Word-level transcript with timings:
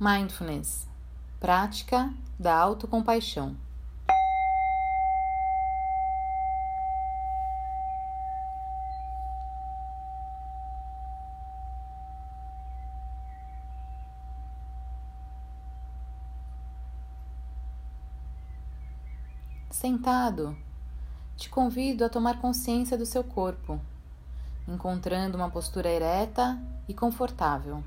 Mindfulness 0.00 0.86
Prática 1.40 2.14
da 2.38 2.54
Autocompaixão. 2.54 3.56
Sentado, 19.68 20.56
te 21.36 21.50
convido 21.50 22.04
a 22.04 22.08
tomar 22.08 22.40
consciência 22.40 22.96
do 22.96 23.04
seu 23.04 23.24
corpo, 23.24 23.80
encontrando 24.68 25.36
uma 25.36 25.50
postura 25.50 25.88
ereta 25.88 26.56
e 26.88 26.94
confortável. 26.94 27.82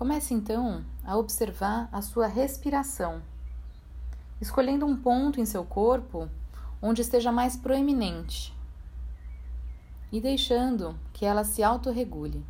Comece 0.00 0.32
então 0.32 0.82
a 1.04 1.14
observar 1.14 1.86
a 1.92 2.00
sua 2.00 2.26
respiração, 2.26 3.20
escolhendo 4.40 4.86
um 4.86 4.96
ponto 4.96 5.38
em 5.38 5.44
seu 5.44 5.62
corpo 5.62 6.26
onde 6.80 7.02
esteja 7.02 7.30
mais 7.30 7.54
proeminente 7.54 8.50
e 10.10 10.18
deixando 10.18 10.98
que 11.12 11.26
ela 11.26 11.44
se 11.44 11.62
autorregule. 11.62 12.42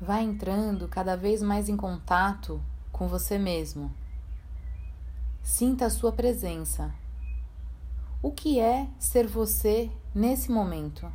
Vá 0.00 0.20
entrando 0.20 0.88
cada 0.88 1.16
vez 1.16 1.42
mais 1.42 1.68
em 1.68 1.76
contato 1.76 2.60
com 2.92 3.08
você 3.08 3.38
mesmo. 3.38 3.92
Sinta 5.42 5.86
a 5.86 5.90
sua 5.90 6.12
presença. 6.12 6.92
O 8.22 8.30
que 8.30 8.58
é 8.58 8.88
ser 8.98 9.26
você 9.26 9.90
nesse 10.14 10.50
momento? 10.50 11.10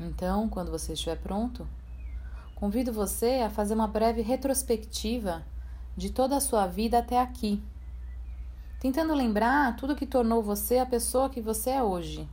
Então, 0.00 0.48
quando 0.48 0.70
você 0.70 0.94
estiver 0.94 1.16
pronto, 1.16 1.68
convido 2.54 2.90
você 2.90 3.42
a 3.44 3.50
fazer 3.50 3.74
uma 3.74 3.86
breve 3.86 4.22
retrospectiva 4.22 5.44
de 5.94 6.10
toda 6.10 6.36
a 6.36 6.40
sua 6.40 6.66
vida 6.66 6.98
até 6.98 7.20
aqui, 7.20 7.62
tentando 8.80 9.12
lembrar 9.14 9.76
tudo 9.76 9.94
que 9.94 10.06
tornou 10.06 10.42
você 10.42 10.78
a 10.78 10.86
pessoa 10.86 11.28
que 11.28 11.42
você 11.42 11.70
é 11.70 11.82
hoje. 11.82 12.26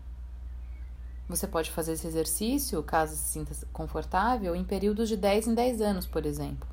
Você 1.27 1.45
pode 1.45 1.69
fazer 1.69 1.91
esse 1.91 2.07
exercício, 2.07 2.81
caso 2.83 3.13
se 3.17 3.23
sinta 3.23 3.53
confortável, 3.73 4.55
em 4.55 4.63
períodos 4.63 5.09
de 5.09 5.17
10 5.17 5.47
em 5.47 5.53
10 5.53 5.81
anos, 5.81 6.05
por 6.05 6.25
exemplo. 6.25 6.69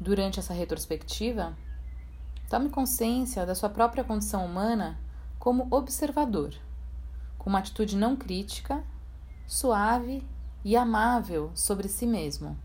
Durante 0.00 0.40
essa 0.40 0.54
retrospectiva, 0.54 1.54
tome 2.48 2.70
consciência 2.70 3.44
da 3.44 3.54
sua 3.54 3.68
própria 3.68 4.02
condição 4.02 4.46
humana 4.46 4.98
como 5.44 5.68
observador, 5.70 6.54
com 7.36 7.50
uma 7.50 7.58
atitude 7.58 7.98
não 7.98 8.16
crítica, 8.16 8.82
suave 9.46 10.26
e 10.64 10.74
amável 10.74 11.50
sobre 11.54 11.86
si 11.86 12.06
mesmo. 12.06 12.56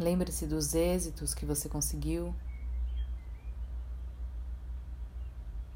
Lembre-se 0.00 0.46
dos 0.46 0.74
êxitos 0.74 1.34
que 1.34 1.44
você 1.44 1.68
conseguiu, 1.68 2.34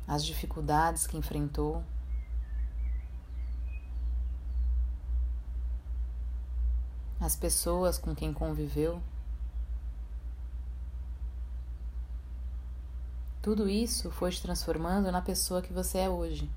as 0.08 0.24
dificuldades 0.24 1.06
que 1.06 1.18
enfrentou. 1.18 1.84
As 7.20 7.36
pessoas 7.36 7.98
com 7.98 8.14
quem 8.14 8.32
conviveu. 8.32 9.02
Tudo 13.42 13.68
isso 13.68 14.10
foi 14.10 14.30
te 14.30 14.40
transformando 14.40 15.12
na 15.12 15.20
pessoa 15.20 15.60
que 15.60 15.70
você 15.70 15.98
é 15.98 16.08
hoje. 16.08 16.50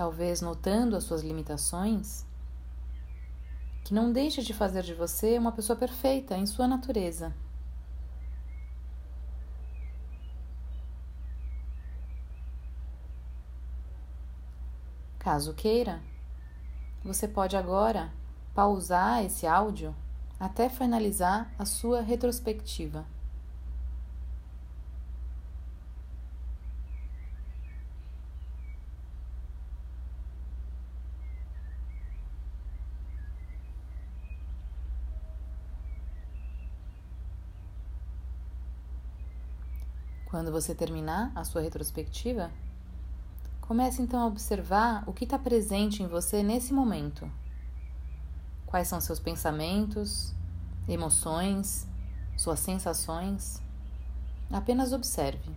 Talvez 0.00 0.40
notando 0.40 0.96
as 0.96 1.04
suas 1.04 1.20
limitações, 1.20 2.24
que 3.84 3.92
não 3.92 4.10
deixe 4.10 4.40
de 4.40 4.54
fazer 4.54 4.82
de 4.82 4.94
você 4.94 5.36
uma 5.36 5.52
pessoa 5.52 5.78
perfeita 5.78 6.38
em 6.38 6.46
sua 6.46 6.66
natureza. 6.66 7.34
Caso 15.18 15.52
queira, 15.52 16.00
você 17.04 17.28
pode 17.28 17.54
agora 17.54 18.10
pausar 18.54 19.22
esse 19.22 19.46
áudio 19.46 19.94
até 20.38 20.70
finalizar 20.70 21.52
a 21.58 21.66
sua 21.66 22.00
retrospectiva. 22.00 23.04
Quando 40.30 40.52
você 40.52 40.74
terminar 40.74 41.32
a 41.34 41.42
sua 41.42 41.60
retrospectiva, 41.60 42.52
comece 43.60 44.00
então 44.00 44.20
a 44.20 44.26
observar 44.26 45.02
o 45.08 45.12
que 45.12 45.24
está 45.24 45.36
presente 45.36 46.04
em 46.04 46.06
você 46.06 46.40
nesse 46.40 46.72
momento. 46.72 47.28
Quais 48.64 48.86
são 48.86 49.00
seus 49.00 49.18
pensamentos, 49.18 50.32
emoções, 50.86 51.88
suas 52.36 52.60
sensações. 52.60 53.60
Apenas 54.50 54.92
observe. 54.92 55.50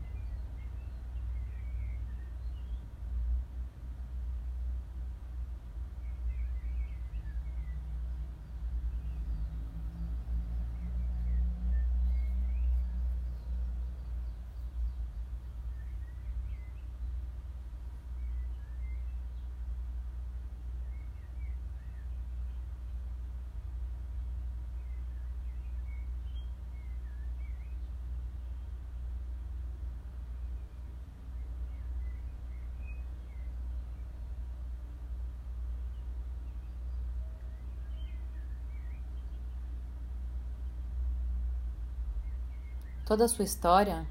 Toda 43.05 43.25
a 43.25 43.27
sua 43.27 43.43
história 43.43 44.07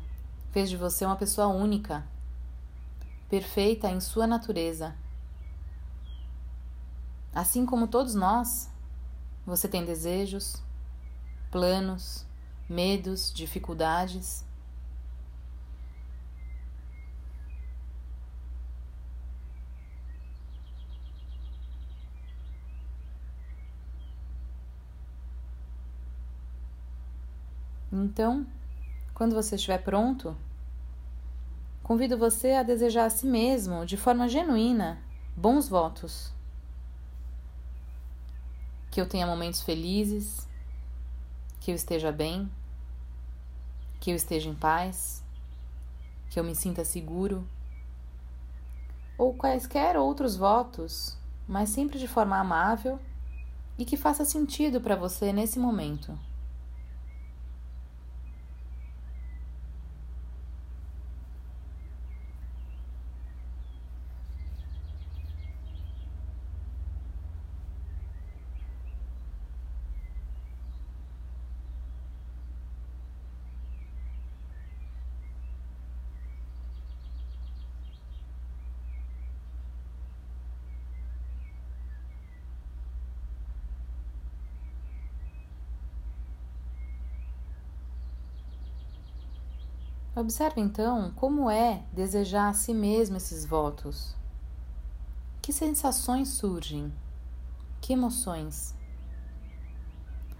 fez 0.51 0.69
de 0.69 0.77
você 0.77 1.07
uma 1.07 1.17
pessoa 1.17 1.47
única, 1.47 2.05
perfeita 3.29 3.89
em 3.89 4.01
sua 4.01 4.27
natureza. 4.27 4.95
Assim 7.35 7.65
como 7.65 7.89
todos 7.89 8.15
nós, 8.15 8.71
você 9.47 9.67
tem 9.67 9.83
desejos, 9.83 10.63
planos, 11.51 12.27
medos, 12.69 13.33
dificuldades. 13.33 14.45
Então, 27.91 28.47
quando 29.23 29.37
você 29.37 29.55
estiver 29.55 29.79
pronto, 29.79 30.37
convido 31.81 32.19
você 32.19 32.55
a 32.55 32.65
desejar 32.65 33.05
a 33.05 33.11
si 33.11 33.25
mesmo, 33.25 33.87
de 33.87 33.97
forma 33.97 34.29
genuína, 34.29 34.99
bons 35.37 35.69
votos. 35.69 36.33
Que 38.91 39.01
eu 39.01 39.09
tenha 39.09 39.25
momentos 39.25 39.63
felizes, 39.63 40.49
que 41.61 41.71
eu 41.71 41.77
esteja 41.77 42.11
bem, 42.11 42.51
que 44.01 44.11
eu 44.11 44.17
esteja 44.17 44.51
em 44.51 44.57
paz, 44.57 45.23
que 46.29 46.41
eu 46.41 46.43
me 46.43 46.57
sinta 46.57 46.85
seguro, 46.85 47.47
ou 49.17 49.35
quaisquer 49.35 49.97
outros 49.97 50.35
votos, 50.35 51.17
mas 51.47 51.69
sempre 51.69 51.97
de 51.97 52.09
forma 52.09 52.37
amável 52.41 52.99
e 53.79 53.85
que 53.85 53.97
faça 53.97 54.25
sentido 54.25 54.81
para 54.81 54.97
você 54.97 55.33
nesse 55.33 55.61
momento. 55.61 56.19
Observe 90.23 90.61
então 90.61 91.11
como 91.17 91.51
é 91.51 91.83
desejar 91.93 92.49
a 92.49 92.53
si 92.53 92.73
mesmo 92.73 93.17
esses 93.17 93.45
votos. 93.45 94.15
Que 95.43 95.53
sensações 95.53 96.29
surgem? 96.29 96.93
Que 97.81 97.95
emoções? 97.95 98.73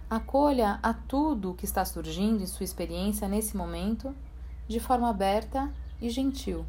Acolha 0.09 0.79
a 0.81 0.93
tudo 0.93 1.51
o 1.51 1.53
que 1.53 1.65
está 1.65 1.83
surgindo 1.83 2.41
em 2.41 2.47
sua 2.47 2.63
experiência 2.63 3.27
nesse 3.27 3.57
momento 3.57 4.15
de 4.69 4.79
forma 4.79 5.09
aberta 5.09 5.69
e 6.01 6.09
gentil. 6.09 6.65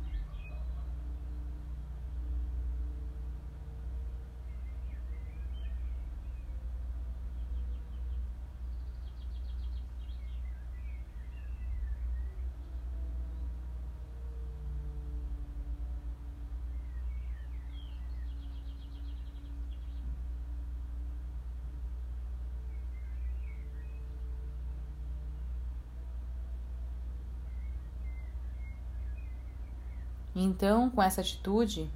Então, 30.35 30.91
com 30.91 31.03
essa 31.03 31.21
atitude 31.21 31.91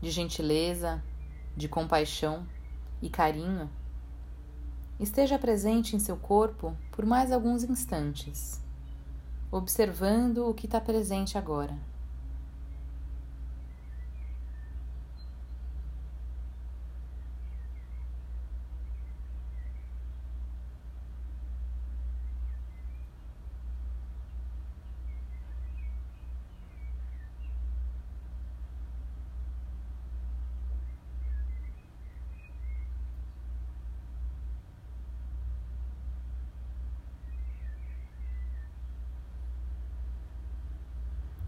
de 0.00 0.10
gentileza, 0.10 1.02
de 1.56 1.68
compaixão 1.68 2.46
e 3.00 3.08
carinho, 3.08 3.70
esteja 5.00 5.38
presente 5.38 5.96
em 5.96 5.98
seu 5.98 6.16
corpo 6.16 6.76
por 6.90 7.06
mais 7.06 7.32
alguns 7.32 7.64
instantes, 7.64 8.60
observando 9.50 10.48
o 10.48 10.54
que 10.54 10.66
está 10.66 10.80
presente 10.80 11.38
agora. 11.38 11.91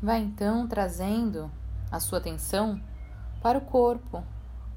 Vai 0.05 0.21
então 0.21 0.69
trazendo 0.69 1.51
a 1.91 1.99
sua 1.99 2.19
atenção 2.19 2.79
para 3.41 3.57
o 3.57 3.63
corpo, 3.63 4.23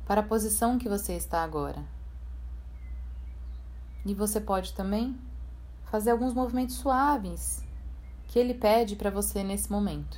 para 0.06 0.22
a 0.22 0.24
posição 0.24 0.78
que 0.78 0.88
você 0.88 1.18
está 1.18 1.44
agora. 1.44 1.84
E 4.06 4.14
você 4.14 4.40
pode 4.40 4.72
também 4.74 5.20
fazer 5.92 6.12
alguns 6.12 6.34
movimentos 6.34 6.78
suaves 6.78 7.62
que 8.26 8.40
ele 8.40 8.54
pede 8.54 8.96
para 8.96 9.10
você 9.10 9.44
nesse 9.44 9.70
momento. 9.70 10.18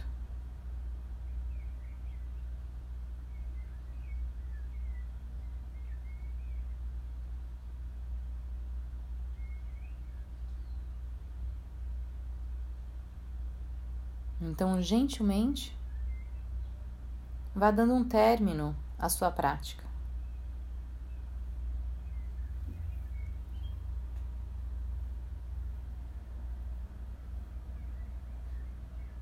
Então, 14.49 14.81
gentilmente, 14.81 15.77
vá 17.53 17.69
dando 17.69 17.93
um 17.93 18.03
término 18.03 18.75
à 18.97 19.07
sua 19.07 19.29
prática. 19.29 19.83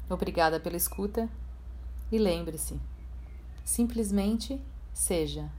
Obrigada 0.09 0.61
pela 0.61 0.77
escuta 0.77 1.29
e 2.09 2.17
lembre-se, 2.17 2.79
simplesmente 3.65 4.61
seja. 4.93 5.51